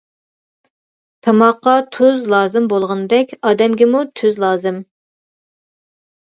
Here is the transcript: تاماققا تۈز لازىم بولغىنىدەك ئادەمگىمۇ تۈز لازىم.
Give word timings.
تاماققا 1.27 1.75
تۈز 1.97 2.25
لازىم 2.35 2.71
بولغىنىدەك 2.73 3.37
ئادەمگىمۇ 3.53 4.05
تۈز 4.23 4.43
لازىم. 4.49 4.85